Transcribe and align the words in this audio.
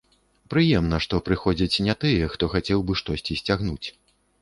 Прыемна, 0.53 0.99
што 1.05 1.19
прыходзяць 1.27 1.81
не 1.89 1.97
тыя, 2.07 2.33
хто 2.35 2.53
хацеў 2.57 2.79
бы 2.89 3.01
штосьці 3.05 3.41
сцягнуць. 3.45 3.87